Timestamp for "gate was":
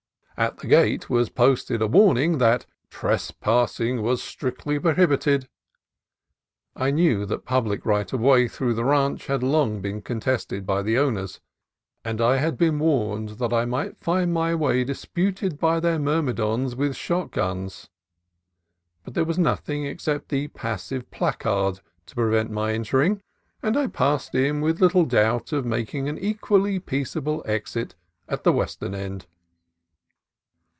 0.65-1.29